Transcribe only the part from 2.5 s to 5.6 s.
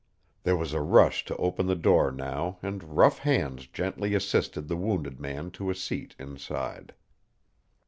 and rough hands gently assisted the wounded man